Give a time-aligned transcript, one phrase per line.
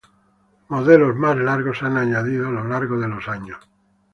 [0.69, 3.59] Modelos más largos se han añadidos durante los años.